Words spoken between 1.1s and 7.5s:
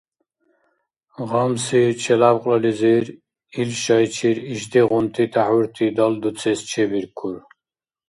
Гъамси челябкьлализир ил шайчир ишдигъунти тяхӀурти далдуцес чебиркур.